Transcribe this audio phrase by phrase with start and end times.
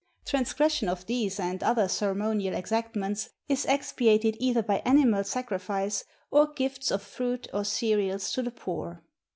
[0.25, 6.51] Transgression of these and other ceremonial exactments is expiated either by animal sac rifice, or
[6.53, 9.03] gifts of fruit or cereals to the poor.